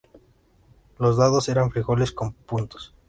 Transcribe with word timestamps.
Los 0.97 1.15
dados 1.17 1.47
eran 1.47 1.69
frijoles 1.69 2.11
con 2.11 2.33
puntos. 2.33 2.95